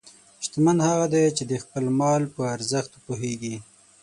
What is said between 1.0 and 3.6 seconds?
دی چې د خپل مال په ارزښت پوهېږي.